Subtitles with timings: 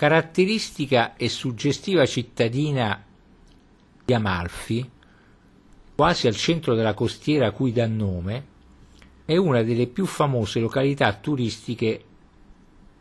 [0.00, 3.04] caratteristica e suggestiva cittadina
[4.02, 4.90] di Amalfi,
[5.94, 8.46] quasi al centro della costiera a cui dà nome,
[9.26, 12.02] è una delle più famose località turistiche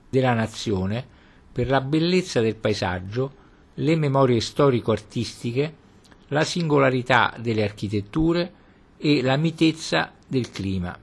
[0.10, 1.08] della nazione
[1.54, 3.34] per la bellezza del paesaggio,
[3.76, 5.76] le memorie storico-artistiche,
[6.28, 8.54] la singolarità delle architetture
[8.98, 11.00] e la mitezza del clima.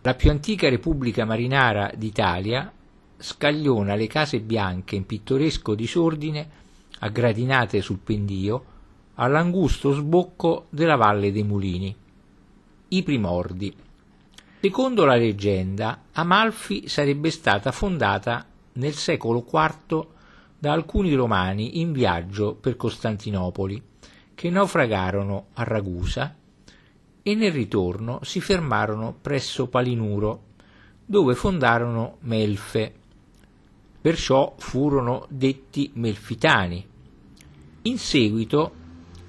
[0.00, 2.72] La più antica repubblica marinara d'Italia
[3.16, 6.48] scagliona le case bianche in pittoresco disordine,
[7.00, 8.64] aggradinate sul pendio,
[9.14, 11.94] all'angusto sbocco della Valle dei Mulini.
[12.88, 13.74] I primordi.
[14.60, 20.06] Secondo la leggenda, Amalfi sarebbe stata fondata nel secolo IV
[20.58, 23.82] da alcuni romani in viaggio per Costantinopoli,
[24.34, 26.34] che naufragarono a Ragusa
[27.22, 30.42] e nel ritorno si fermarono presso Palinuro,
[31.04, 32.94] dove fondarono Melfe.
[34.04, 36.86] Perciò furono detti Melfitani.
[37.84, 38.74] In seguito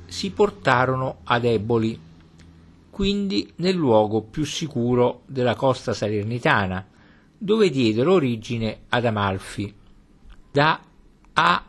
[0.05, 1.97] si portarono ad Eboli,
[2.89, 6.85] quindi nel luogo più sicuro della costa salernitana,
[7.37, 9.73] dove diedero origine ad Amalfi,
[10.51, 10.81] da
[11.31, 11.65] A.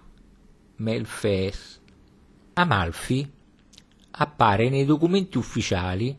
[0.74, 1.80] Melfes.
[2.54, 3.30] Amalfi
[4.10, 6.18] appare nei documenti ufficiali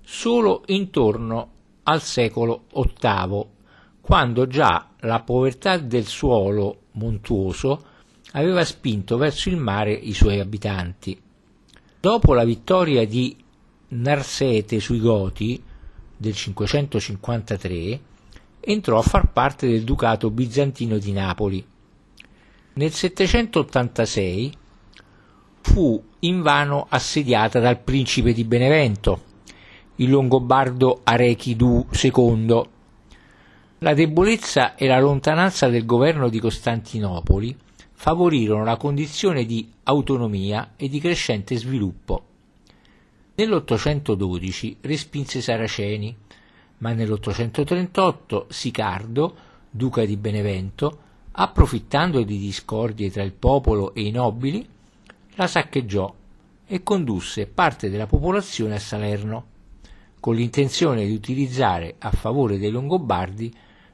[0.00, 1.50] solo intorno
[1.82, 3.51] al secolo VIII,
[4.02, 7.84] quando già la povertà del suolo montuoso
[8.32, 11.18] aveva spinto verso il mare i suoi abitanti.
[12.00, 13.36] Dopo la vittoria di
[13.88, 15.62] Narsete sui Goti
[16.16, 18.00] del 553,
[18.58, 21.64] entrò a far parte del Ducato bizantino di Napoli.
[22.74, 24.52] Nel 786
[25.60, 29.22] fu invano assediata dal principe di Benevento,
[29.96, 32.62] il longobardo Arechidu II.
[33.82, 37.56] La debolezza e la lontananza del governo di Costantinopoli
[37.90, 42.24] favorirono la condizione di autonomia e di crescente sviluppo.
[43.34, 46.16] Nell'812 respinse i Saraceni,
[46.78, 49.34] ma nell'838 Sicardo,
[49.68, 50.98] duca di Benevento,
[51.32, 54.64] approfittando di discordie tra il popolo e i nobili,
[55.34, 56.14] la saccheggiò
[56.68, 59.46] e condusse parte della popolazione a Salerno,
[60.20, 63.52] con l'intenzione di utilizzare a favore dei Longobardi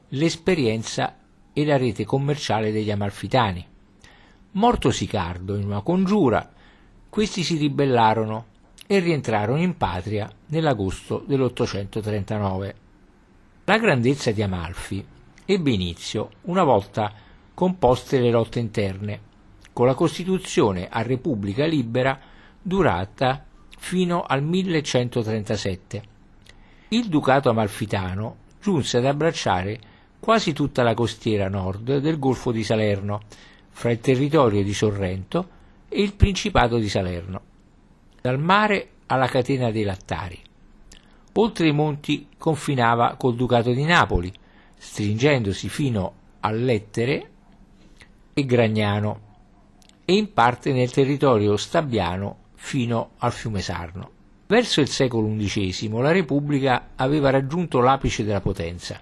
[0.09, 1.17] l'esperienza
[1.53, 3.65] e la rete commerciale degli Amalfitani.
[4.51, 6.49] Morto Sicardo in una congiura,
[7.09, 8.45] questi si ribellarono
[8.87, 12.73] e rientrarono in patria nell'agosto dell'839.
[13.65, 15.05] La grandezza di Amalfi
[15.45, 17.13] ebbe inizio una volta
[17.53, 19.27] composte le lotte interne
[19.73, 22.19] con la Costituzione a Repubblica Libera
[22.61, 23.45] durata
[23.77, 26.03] fino al 1137.
[26.89, 29.79] Il Ducato Amalfitano giunse ad abbracciare
[30.19, 33.21] quasi tutta la costiera nord del Golfo di Salerno,
[33.69, 35.49] fra il territorio di Sorrento
[35.87, 37.41] e il Principato di Salerno,
[38.21, 40.39] dal mare alla catena dei Lattari.
[41.33, 44.31] Oltre i monti confinava col Ducato di Napoli,
[44.75, 47.29] stringendosi fino a Lettere
[48.33, 49.27] e Gragnano
[50.05, 54.11] e in parte nel territorio stabbiano fino al fiume Sarno.
[54.47, 58.99] Verso il secolo XI la Repubblica aveva raggiunto l'apice della potenza.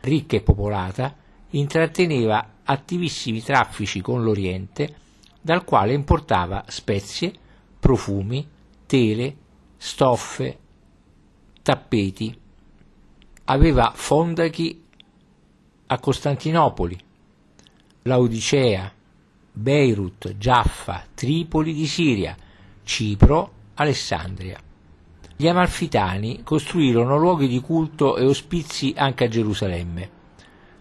[0.00, 1.14] Ricca e popolata,
[1.50, 4.94] intratteneva attivissimi traffici con l'Oriente,
[5.40, 7.32] dal quale importava spezie,
[7.78, 8.46] profumi,
[8.86, 9.36] tele,
[9.76, 10.58] stoffe,
[11.62, 12.38] tappeti.
[13.44, 14.84] Aveva fondachi
[15.86, 16.98] a Costantinopoli,
[18.02, 18.92] Laodicea,
[19.52, 22.36] Beirut, Giaffa, Tripoli di Siria,
[22.82, 24.67] Cipro, Alessandria.
[25.40, 30.10] Gli Amalfitani costruirono luoghi di culto e ospizi anche a Gerusalemme.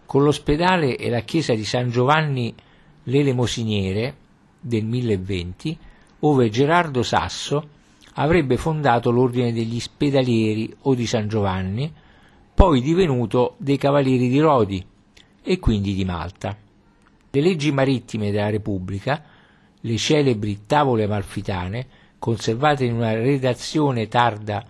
[0.08, 2.56] Con l'ospedale e la chiesa di San Giovanni
[3.04, 4.16] l'Elemosiniere
[4.60, 5.78] del 1020,
[6.22, 7.70] ove Gerardo Sasso
[8.14, 11.94] avrebbe fondato l'ordine degli spedalieri o di San Giovanni,
[12.56, 14.84] poi divenuto dei Cavalieri di Rodi
[15.44, 16.58] e quindi di Malta.
[17.30, 19.24] Le leggi marittime della Repubblica,
[19.82, 21.88] le celebri tavole amalfitane,
[22.20, 24.66] conservate in una redazione tarda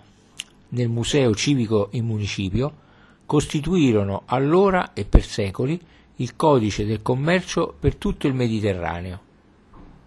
[0.70, 2.86] nel Museo Civico in Municipio,
[3.26, 5.80] costituirono allora e per secoli
[6.16, 9.20] il codice del commercio per tutto il Mediterraneo.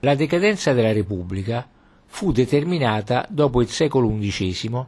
[0.00, 1.66] La decadenza della Repubblica
[2.06, 4.84] fu determinata dopo il secolo XI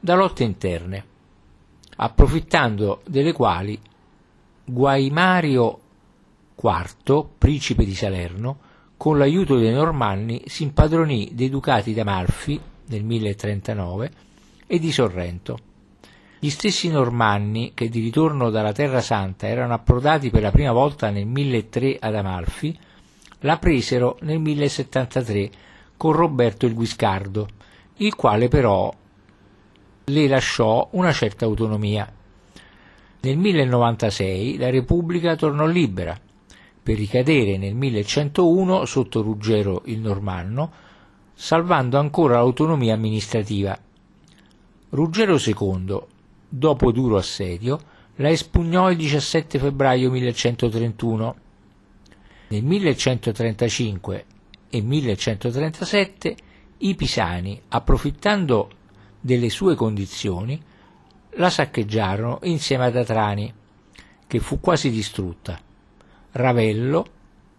[0.00, 1.04] da lotte interne,
[1.96, 3.78] approfittando delle quali
[4.64, 5.78] Guaimario
[6.60, 8.58] IV, principe di Salerno,
[8.98, 14.10] con l'aiuto dei Normanni si impadronì dei ducati d'Amalfi nel 1039
[14.66, 15.58] e di Sorrento.
[16.40, 21.10] Gli stessi normanni che di ritorno dalla Terra Santa erano approdati per la prima volta
[21.10, 22.76] nel 1003 ad Amalfi,
[23.40, 25.50] la presero nel 1073
[25.96, 27.46] con Roberto il Guiscardo,
[27.98, 28.92] il quale però
[30.04, 32.12] le lasciò una certa autonomia.
[33.20, 36.18] Nel 1096 la Repubblica tornò libera,
[36.88, 40.72] per ricadere nel 1101 sotto Ruggero il Normanno,
[41.34, 43.78] salvando ancora l'autonomia amministrativa.
[44.88, 46.00] Ruggero II,
[46.48, 47.78] dopo duro assedio,
[48.14, 51.36] la espugnò il 17 febbraio 1131.
[52.48, 54.24] Nel 1135
[54.70, 56.36] e 1137
[56.78, 58.70] i pisani, approfittando
[59.20, 60.58] delle sue condizioni,
[61.32, 63.52] la saccheggiarono insieme ad Atrani,
[64.26, 65.66] che fu quasi distrutta,
[66.32, 67.06] Ravello,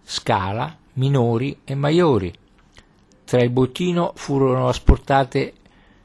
[0.03, 2.33] Scala, Minori e Maiori.
[3.25, 5.53] Tra il bottino furono asportate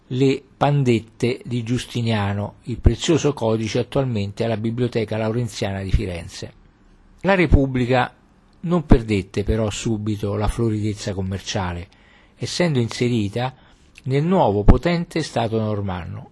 [0.08, 6.52] le Pandette di Giustiniano, il prezioso codice attualmente alla Biblioteca Laurenziana di Firenze.
[7.22, 8.14] La Repubblica
[8.60, 11.88] non perdette però subito la floridezza commerciale,
[12.36, 13.54] essendo inserita
[14.04, 16.30] nel nuovo potente Stato normanno.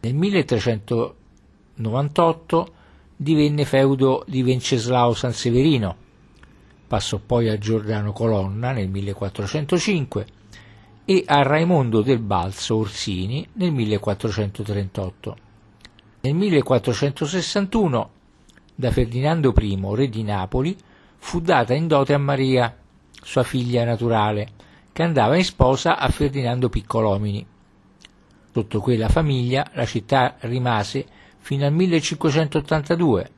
[0.00, 2.72] Nel 1398
[3.16, 5.96] divenne feudo di Venceslao Sanseverino,
[6.86, 10.26] passò poi a Giordano Colonna nel 1405
[11.04, 15.36] e a Raimondo del Balzo Orsini nel 1438.
[16.20, 18.10] Nel 1461,
[18.74, 20.76] da Ferdinando I, re di Napoli,
[21.16, 22.74] fu data in dote a Maria,
[23.22, 24.48] sua figlia naturale,
[24.92, 27.46] che andava in sposa a Ferdinando Piccolomini.
[28.52, 31.06] Sotto quella famiglia la città rimase
[31.44, 33.30] fino al 1582.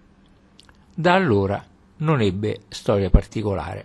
[0.94, 1.66] Da allora
[1.96, 3.84] non ebbe storia particolare.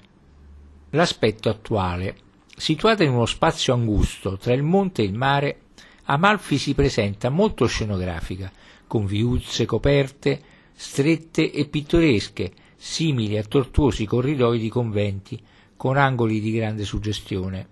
[0.91, 2.15] L'aspetto attuale
[2.55, 5.61] Situata in uno spazio angusto tra il monte e il mare,
[6.03, 8.51] Amalfi si presenta molto scenografica,
[8.85, 10.39] con viuzze coperte,
[10.71, 15.41] strette e pittoresche, simili a tortuosi corridoi di conventi,
[15.75, 17.67] con angoli di grande suggestione.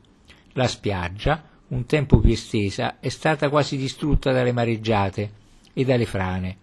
[0.54, 5.39] La spiaggia, un tempo più estesa, è stata quasi distrutta dalle mareggiate
[5.74, 6.58] e dalle frane.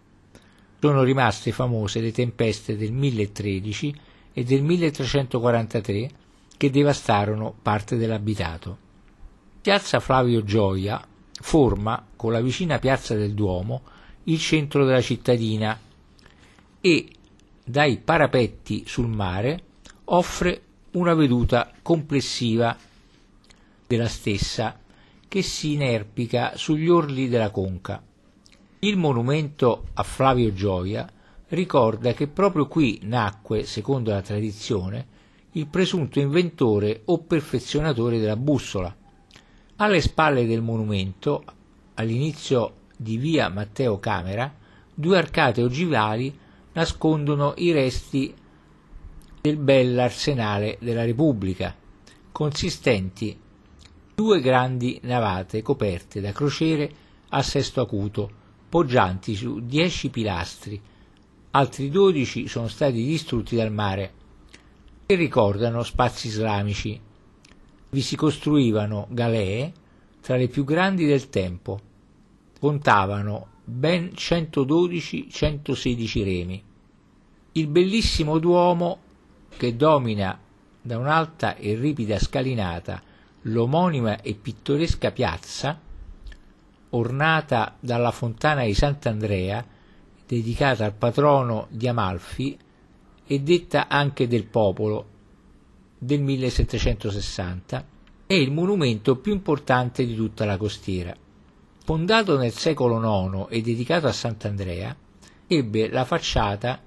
[0.81, 3.94] Sono rimaste famose le tempeste del 1013
[4.32, 6.11] e del 1343
[6.56, 8.79] che devastarono parte dell'abitato.
[9.61, 11.05] Piazza Flavio Gioia
[11.41, 13.82] forma, con la vicina piazza del Duomo,
[14.25, 15.79] il centro della cittadina
[16.81, 17.09] e
[17.64, 19.62] dai parapetti sul mare
[20.05, 20.62] offre
[20.93, 22.76] una veduta complessiva
[23.87, 24.79] della stessa
[25.29, 28.02] che si inerpica sugli orli della conca.
[28.81, 31.11] Il monumento a Flavio Gioia
[31.49, 35.06] ricorda che proprio qui nacque, secondo la tradizione,
[35.52, 38.94] il presunto inventore o perfezionatore della bussola.
[39.76, 41.43] Alle spalle del monumento,
[41.94, 44.55] all'inizio di via Matteo Camera,
[44.93, 46.38] due arcate ogivali
[46.75, 48.34] nascondono i resti
[49.40, 51.75] del bell'arsenale della Repubblica,
[52.31, 53.38] consistenti
[54.14, 56.90] due grandi navate coperte da crociere
[57.31, 58.44] a sesto acuto,
[58.76, 60.78] poggianti su dieci pilastri.
[61.52, 64.12] Altri dodici sono stati distrutti dal mare
[65.06, 67.00] e ricordano spazi islamici.
[67.88, 69.73] Vi si costruivano galee
[70.20, 71.81] tra le più grandi del tempo.
[72.61, 76.62] Contavano ben 112-116 remi.
[77.52, 78.99] Il bellissimo Duomo,
[79.56, 80.38] che domina
[80.82, 83.02] da un'alta e ripida scalinata
[83.40, 85.80] l'omonima e pittoresca piazza,
[86.90, 89.64] ornata dalla fontana di Sant'Andrea,
[90.26, 92.59] dedicata al patrono di Amalfi,
[93.26, 95.09] e detta anche del popolo
[95.99, 97.85] del 1760,
[98.26, 101.14] è il monumento più importante di tutta la costiera.
[101.85, 104.97] Fondato nel secolo IX e dedicato a Sant'Andrea,
[105.47, 106.81] ebbe la facciata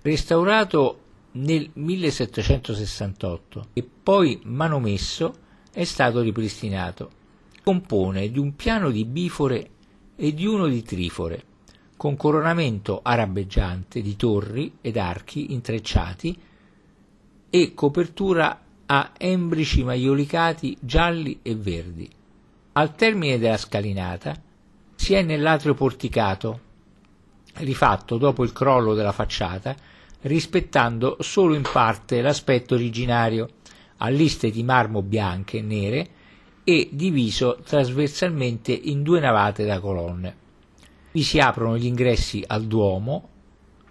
[0.02, 1.00] Restaurato
[1.34, 5.34] nel 1768 e poi manomesso
[5.72, 7.12] è stato ripristinato.
[7.64, 9.70] Compone di un piano di bifore
[10.16, 11.44] e di uno di trifore,
[12.02, 16.36] con coronamento arabeggiante di torri ed archi intrecciati
[17.48, 22.10] e copertura a embrici maiolicati gialli e verdi.
[22.72, 24.34] Al termine della scalinata
[24.96, 26.60] si è nell'atrio porticato,
[27.58, 29.76] rifatto dopo il crollo della facciata,
[30.22, 33.48] rispettando solo in parte l'aspetto originario,
[33.98, 36.10] a liste di marmo bianche e nere
[36.64, 40.42] e diviso trasversalmente in due navate da colonne.
[41.14, 43.30] Vi si aprono gli ingressi al Duomo,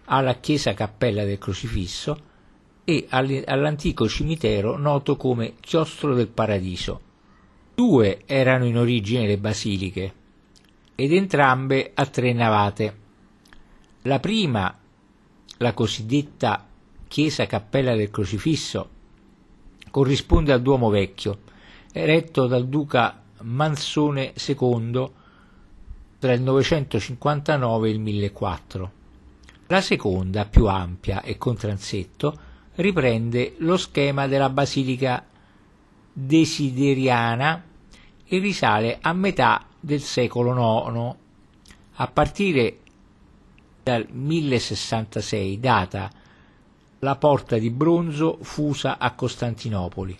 [0.06, 2.28] alla chiesa Cappella del Crocifisso
[2.84, 7.08] e all'antico cimitero noto come Chiostro del Paradiso.
[7.74, 10.14] Due erano in origine le basiliche
[10.94, 12.98] ed entrambe a tre navate.
[14.02, 14.78] La prima,
[15.58, 16.66] la cosiddetta
[17.06, 18.88] chiesa Cappella del Crocifisso,
[19.90, 21.40] corrisponde al Duomo Vecchio,
[21.92, 25.10] eretto dal duca Mansone II
[26.20, 28.92] tra il 959 e il 1004.
[29.68, 32.38] La seconda, più ampia e con transetto,
[32.74, 35.24] riprende lo schema della basilica
[36.12, 37.64] desideriana
[38.26, 41.16] e risale a metà del secolo IX.
[41.94, 42.78] A partire
[43.82, 46.10] dal 1066 data
[46.98, 50.18] la porta di bronzo fusa a Costantinopoli.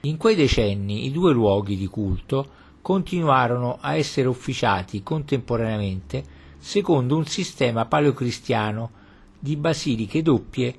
[0.00, 7.24] In quei decenni i due luoghi di culto continuarono a essere officiati contemporaneamente secondo un
[7.26, 8.90] sistema paleocristiano
[9.38, 10.76] di basiliche doppie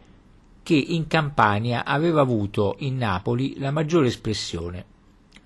[0.61, 4.85] che in Campania aveva avuto in Napoli la maggiore espressione.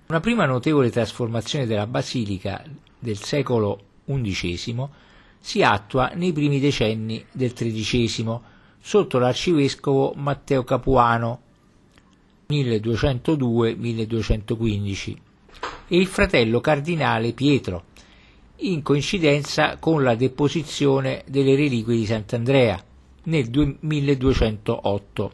[0.08, 2.64] Una prima notevole trasformazione della basilica
[2.98, 4.88] del secolo XI
[5.38, 8.38] si attua nei primi decenni del XIII
[8.80, 11.40] sotto l'arcivescovo Matteo Capuano
[12.48, 15.26] 1202-1215
[15.88, 17.84] e il fratello cardinale Pietro
[18.60, 22.82] in coincidenza con la deposizione delle reliquie di Sant'Andrea
[23.24, 25.32] nel 1208.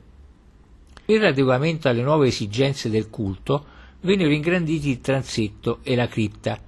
[1.06, 3.64] Per l'adeguamento alle nuove esigenze del culto
[4.00, 6.58] vennero ingranditi il transetto e la cripta,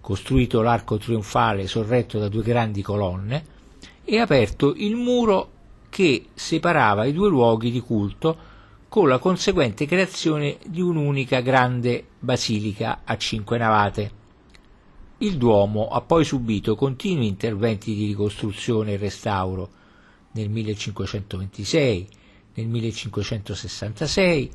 [0.00, 3.44] costruito l'arco trionfale sorretto da due grandi colonne
[4.04, 5.50] e aperto il muro
[5.90, 8.48] che separava i due luoghi di culto
[8.90, 14.10] con la conseguente creazione di un'unica grande basilica a cinque navate.
[15.18, 19.70] Il Duomo ha poi subito continui interventi di ricostruzione e restauro,
[20.32, 22.08] nel 1526,
[22.54, 24.50] nel 1566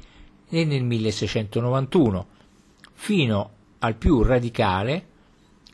[0.50, 2.28] e nel 1691,
[2.92, 3.50] fino
[3.80, 5.08] al più radicale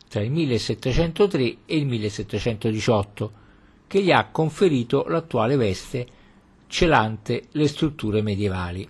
[0.08, 3.32] tra il 1703 e il 1718,
[3.88, 6.20] che gli ha conferito l'attuale veste
[6.72, 8.88] celante le strutture medievali.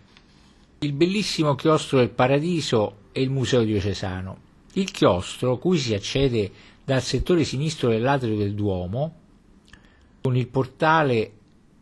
[0.79, 4.37] Il bellissimo chiostro del Paradiso e il Museo diocesano.
[4.73, 6.51] Il chiostro, cui si accede
[6.85, 9.15] dal settore sinistro dell'atrio del Duomo,
[10.21, 11.31] con il portale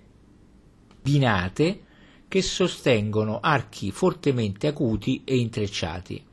[1.02, 1.80] binate
[2.28, 6.24] che sostengono archi fortemente acuti e intrecciati.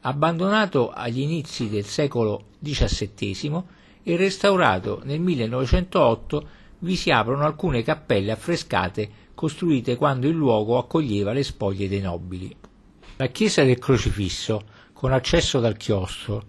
[0.00, 3.62] Abbandonato agli inizi del secolo XVII
[4.02, 11.32] e restaurato nel 1908, vi si aprono alcune cappelle affrescate costruite quando il luogo accoglieva
[11.32, 12.56] le spoglie dei nobili.
[13.16, 14.62] La chiesa del crocifisso,
[14.94, 16.42] con accesso dal chiostro,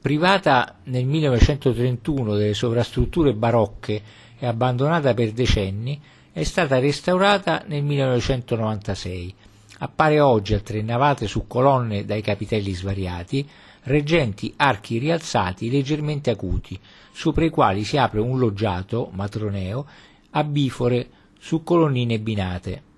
[0.00, 4.02] privata nel 1931 delle sovrastrutture barocche
[4.38, 6.00] e abbandonata per decenni,
[6.32, 9.34] è stata restaurata nel 1996.
[9.80, 13.46] Appare oggi a tre navate su colonne dai capitelli svariati,
[13.84, 16.78] reggenti archi rialzati leggermente acuti,
[17.12, 19.86] sopra i quali si apre un loggiato matroneo
[20.30, 22.88] a bifore su colonnine binate.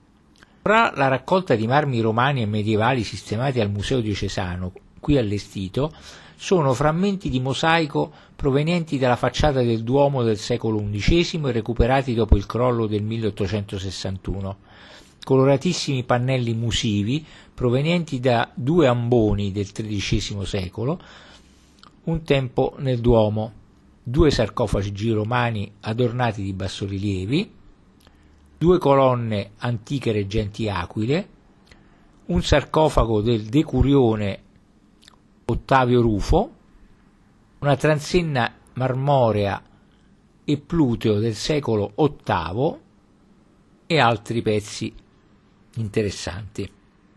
[0.63, 5.93] Fra la raccolta di marmi romani e medievali sistemati al Museo diocesano, qui allestito,
[6.37, 12.37] sono frammenti di mosaico provenienti dalla facciata del Duomo del secolo XI e recuperati dopo
[12.37, 14.57] il crollo del 1861,
[15.25, 21.01] coloratissimi pannelli musivi provenienti da due amboni del XIII secolo,
[22.05, 23.53] un tempo nel Duomo,
[24.01, 27.51] due sarcofagi romani adornati di bassorilievi,
[28.63, 31.29] due colonne antiche reggenti aquile,
[32.27, 34.43] un sarcofago del Decurione
[35.47, 36.53] Ottavio Rufo,
[37.59, 39.61] una transenna marmorea
[40.45, 42.77] e pluteo del secolo VIII
[43.87, 44.95] e altri pezzi
[45.79, 46.71] interessanti.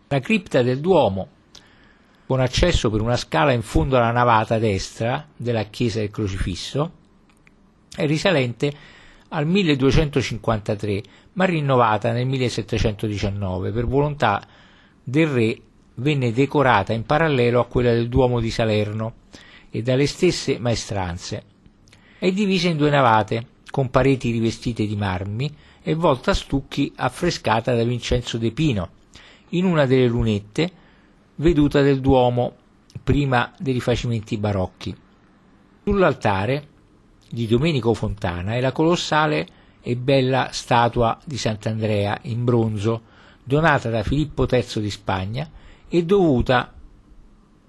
[0.07, 1.27] La cripta del Duomo,
[2.25, 6.91] con accesso per una scala in fondo alla navata destra della chiesa del Crocifisso,
[7.95, 8.95] è risalente
[9.29, 11.03] al 1253,
[11.33, 14.45] ma rinnovata nel 1719 per volontà
[15.03, 15.59] del re
[15.95, 19.13] venne decorata in parallelo a quella del Duomo di Salerno
[19.69, 21.43] e dalle stesse maestranze.
[22.17, 27.75] È divisa in due navate, con pareti rivestite di marmi e volta a stucchi affrescata
[27.75, 28.89] da Vincenzo De Pino,
[29.49, 30.71] in una delle lunette,
[31.35, 32.55] veduta del Duomo
[33.03, 34.95] prima dei rifacimenti barocchi.
[35.83, 36.67] Sull'altare
[37.29, 39.47] di Domenico Fontana è la colossale
[39.81, 43.01] e bella statua di Sant'Andrea in bronzo,
[43.43, 45.49] donata da Filippo III di Spagna
[45.87, 46.73] e dovuta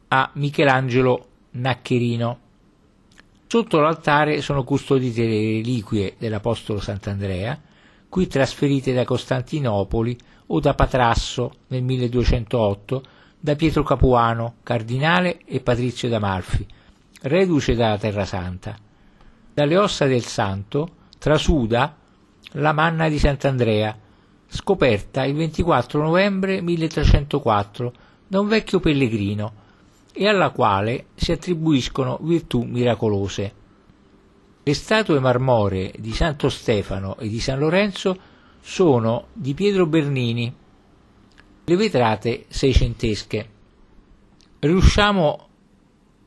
[0.09, 2.39] a Michelangelo Naccherino.
[3.47, 7.61] Sotto l'altare sono custodite le reliquie dell'Apostolo Sant'Andrea,
[8.09, 13.03] qui trasferite da Costantinopoli o da Patrasso nel 1208,
[13.39, 16.67] da Pietro Capuano, cardinale e Patrizio d'Amalfi,
[17.23, 18.86] reduce dalla Terra Santa.
[19.57, 20.87] Dalle ossa del santo
[21.17, 21.97] trasuda
[22.59, 23.99] la manna di Sant'Andrea,
[24.49, 27.93] scoperta il 24 novembre 1304
[28.27, 29.55] da un vecchio pellegrino
[30.13, 33.55] e alla quale si attribuiscono virtù miracolose.
[34.63, 38.15] Le statue marmoree di Santo Stefano e di San Lorenzo
[38.61, 40.55] sono di Pietro Bernini,
[41.65, 43.49] le vetrate seicentesche.
[44.59, 45.49] Riusciamo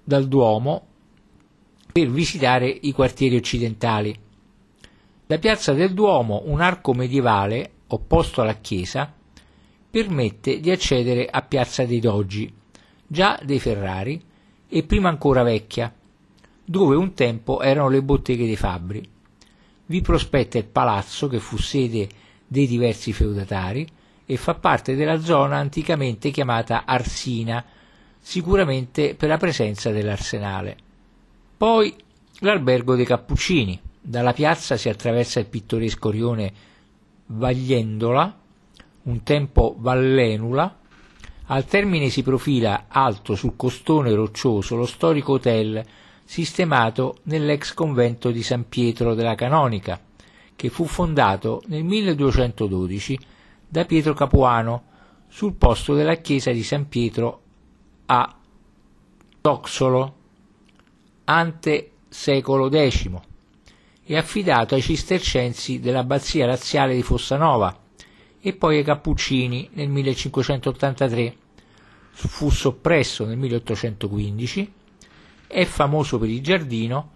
[0.03, 0.88] dal Duomo
[1.91, 4.17] per visitare i quartieri occidentali.
[5.25, 9.13] Da piazza del Duomo un arco medievale opposto alla chiesa
[9.89, 12.51] permette di accedere a piazza dei Doggi,
[13.05, 14.21] già dei Ferrari
[14.67, 15.93] e prima ancora vecchia,
[16.63, 19.03] dove un tempo erano le botteghe dei fabbri.
[19.87, 22.07] Vi prospetta il palazzo che fu sede
[22.45, 23.87] dei diversi feudatari
[24.25, 27.65] e fa parte della zona anticamente chiamata Arsina,
[28.19, 30.88] sicuramente per la presenza dell'arsenale.
[31.59, 31.93] Poi
[32.39, 33.77] l'albergo dei Cappuccini.
[33.99, 36.53] Dalla piazza si attraversa il pittoresco rione
[37.25, 38.39] Vagliendola,
[39.03, 40.79] un tempo Vallenula,
[41.47, 45.85] al termine si profila, alto sul costone roccioso, lo storico hotel
[46.23, 49.99] sistemato nell'ex convento di San Pietro della Canonica,
[50.55, 53.19] che fu fondato nel 1212
[53.67, 54.83] da Pietro Capuano
[55.27, 57.41] sul posto della chiesa di San Pietro
[58.05, 58.33] a
[59.41, 60.18] Toxolo,
[61.29, 63.07] ante secolo X,
[64.03, 67.79] e affidato ai cistercensi dell'abbazia razziale di Fossanova,
[68.41, 71.35] e poi ai Cappuccini nel 1583.
[72.09, 74.73] Fu soppresso nel 1815,
[75.45, 77.11] è famoso per il giardino,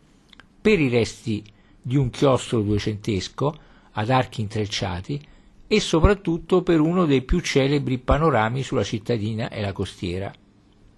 [0.61, 1.43] per i resti
[1.81, 3.57] di un chiostro duecentesco
[3.93, 5.19] ad archi intrecciati
[5.67, 10.31] e soprattutto per uno dei più celebri panorami sulla cittadina e la costiera.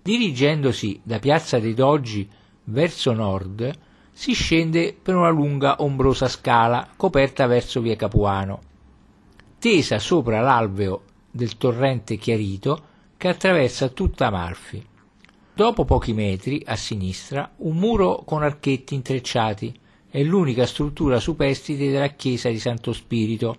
[0.01, 2.29] Dirigendosi da Piazza dei Doggi
[2.65, 3.71] verso nord,
[4.11, 8.73] si scende per una lunga ombrosa scala coperta verso via Capuano
[9.65, 11.01] tesa sopra l'alveo
[11.31, 12.83] del torrente Chiarito
[13.17, 14.85] che attraversa tutta Amalfi.
[15.55, 19.73] Dopo pochi metri, a sinistra, un muro con archetti intrecciati
[20.07, 23.55] è l'unica struttura superstite della chiesa di Santo Spirito,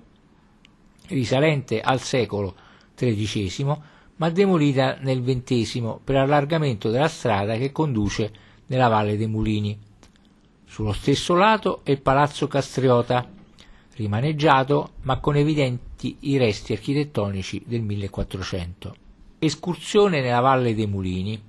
[1.08, 2.54] risalente al secolo
[2.94, 3.76] XIII,
[4.14, 8.32] ma demolita nel XX per allargamento della strada che conduce
[8.66, 9.78] nella Valle dei Mulini.
[10.64, 13.28] Sullo stesso lato è il Palazzo Castriota,
[13.94, 18.96] rimaneggiato ma con evidenti i resti architettonici del 1400.
[19.38, 21.40] Escursione nella Valle dei Mulini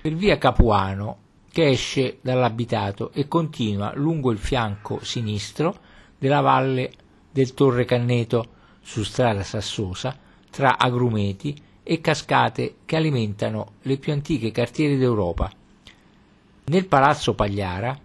[0.00, 1.18] per via Capuano
[1.54, 5.78] che esce dall'abitato e continua lungo il fianco sinistro
[6.18, 6.90] della valle
[7.30, 8.46] del Torre Canneto
[8.80, 10.18] su strada sassosa
[10.50, 15.50] tra agrumeti e cascate che alimentano le più antiche cartiere d'Europa.
[16.66, 17.98] Nel palazzo Pagliara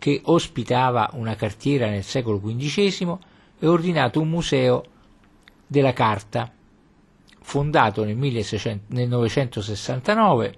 [0.00, 3.18] che ospitava una cartiera nel secolo XV,
[3.58, 4.82] è ordinato un museo
[5.66, 6.50] della carta,
[7.42, 10.54] fondato nel, 1600, nel 969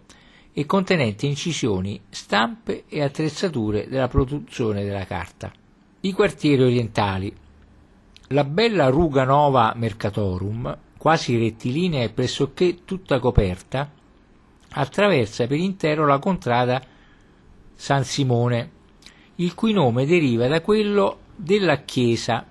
[0.52, 5.50] e contenente incisioni, stampe e attrezzature della produzione della carta.
[6.02, 7.34] I quartieri orientali.
[8.28, 13.90] La bella Ruga Nova Mercatorum, quasi rettilinea e pressoché tutta coperta,
[14.74, 16.80] attraversa per intero la contrada
[17.82, 18.70] San Simone,
[19.34, 22.46] il cui nome deriva da quello della chiesa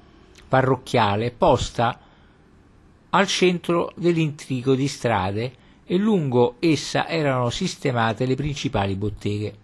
[0.45, 1.97] parrocchiale posta
[3.11, 5.53] al centro dell'intrigo di strade
[5.85, 9.55] e lungo essa erano sistemate le principali botteghe.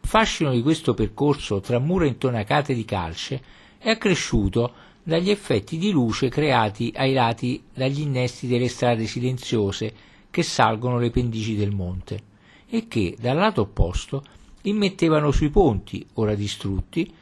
[0.00, 3.42] fascino di questo percorso tra mura intonacate di calce
[3.76, 9.92] è accresciuto dagli effetti di luce creati ai lati dagli innesti delle strade silenziose
[10.30, 12.22] che salgono le pendici del monte
[12.66, 14.22] e che dal lato opposto
[14.62, 17.12] immettevano sui ponti, ora distrutti,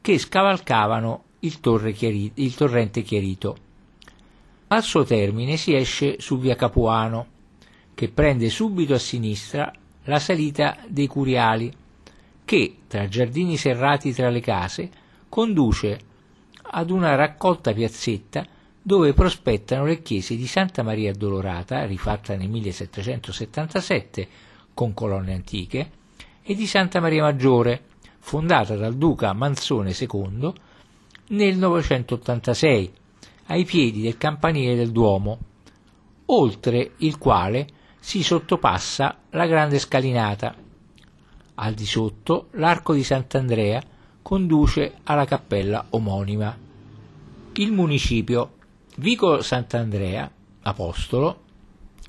[0.00, 1.60] che scavalcavano il,
[1.94, 3.56] chiari- il torrente chiarito.
[4.68, 7.26] Al suo termine si esce su via Capuano,
[7.94, 9.72] che prende subito a sinistra
[10.04, 11.72] la salita dei Curiali,
[12.44, 14.90] che, tra giardini serrati tra le case,
[15.28, 16.00] conduce
[16.70, 18.46] ad una raccolta piazzetta
[18.80, 24.28] dove prospettano le chiese di Santa Maria Addolorata, rifatta nel 1777
[24.72, 25.90] con colonne antiche,
[26.50, 27.82] e di Santa Maria Maggiore,
[28.20, 30.50] fondata dal duca Manzone II
[31.28, 32.92] nel 986,
[33.48, 35.38] ai piedi del campanile del Duomo,
[36.24, 37.66] oltre il quale
[38.00, 40.54] si sottopassa la grande scalinata.
[41.56, 43.82] Al di sotto l'arco di Sant'Andrea
[44.22, 46.56] conduce alla cappella omonima.
[47.52, 48.52] Il municipio
[48.96, 50.30] Vico Sant'Andrea,
[50.62, 51.42] apostolo,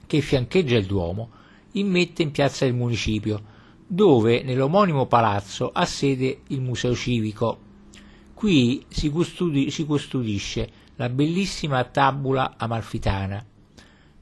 [0.07, 1.29] che fiancheggia il Duomo,
[1.73, 3.57] immette in piazza del municipio,
[3.91, 7.57] dove nell'omonimo palazzo ha sede il museo civico.
[8.35, 13.43] Qui si, custodi- si custodisce la bellissima tabula amalfitana,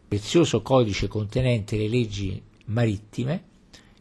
[0.08, 3.44] prezioso codice contenente le leggi marittime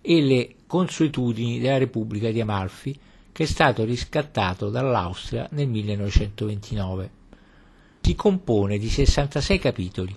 [0.00, 2.96] e le consuetudini della Repubblica di Amalfi,
[3.32, 7.10] che è stato riscattato dall'Austria nel 1929.
[8.02, 10.14] Si compone di 66 capitoli,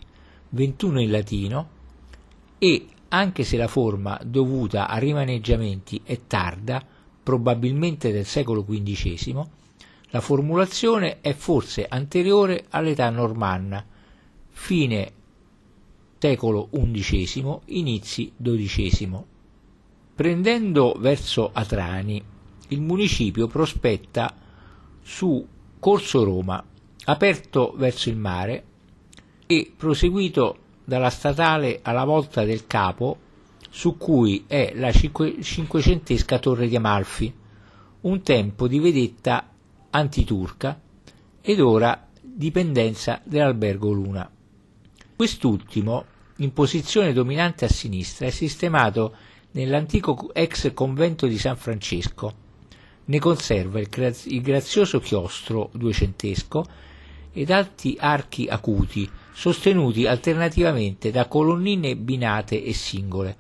[0.50, 1.70] 21 in latino
[2.60, 6.84] e, anche se la forma dovuta a rimaneggiamenti è tarda,
[7.22, 9.48] probabilmente del secolo XV,
[10.12, 13.86] la formulazione è forse anteriore all'età normanna,
[14.50, 15.12] fine
[16.18, 19.24] secolo XI, inizi XII.
[20.16, 22.22] Prendendo verso Atrani,
[22.70, 24.36] il municipio prospetta
[25.02, 25.48] su
[25.80, 26.64] Corso Roma,
[27.06, 28.64] aperto verso il mare
[29.46, 30.58] e proseguito
[30.90, 33.18] dalla statale alla volta del capo
[33.70, 37.32] su cui è la cinquecentesca torre di Amalfi,
[38.02, 39.48] un tempo di vedetta
[39.92, 40.78] antiturca
[41.42, 44.30] ed ora dipendenza dell'albergo Luna.
[45.16, 46.06] Quest'ultimo,
[46.38, 49.16] in posizione dominante a sinistra, è sistemato
[49.52, 52.34] nell'antico ex convento di San Francesco,
[53.06, 56.66] ne conserva il, graz- il grazioso chiostro duecentesco
[57.32, 63.38] ed alti archi acuti, sostenuti alternativamente da colonnine binate e singole.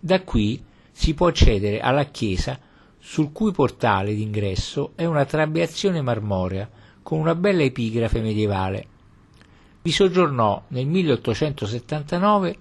[0.00, 2.58] Da qui si può accedere alla chiesa,
[2.98, 6.66] sul cui portale d'ingresso è una trabeazione marmorea
[7.02, 8.86] con una bella epigrafe medievale.
[9.82, 12.56] Vi soggiornò nel 1879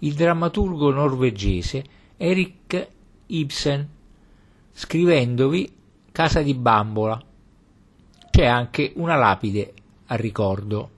[0.00, 1.84] il drammaturgo norvegese
[2.18, 2.88] Erik
[3.28, 3.88] Ibsen,
[4.74, 5.72] scrivendovi
[6.12, 7.18] Casa di Bambola.
[8.30, 9.72] C'è anche una lapide
[10.08, 10.90] a ricordo.